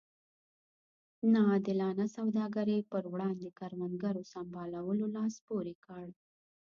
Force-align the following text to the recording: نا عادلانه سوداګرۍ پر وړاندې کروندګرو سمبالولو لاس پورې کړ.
نا 1.31 1.41
عادلانه 1.51 2.05
سوداګرۍ 2.17 2.79
پر 2.91 3.03
وړاندې 3.13 3.55
کروندګرو 3.59 4.21
سمبالولو 4.33 5.05
لاس 5.15 5.35
پورې 5.47 5.73
کړ. 5.85 6.05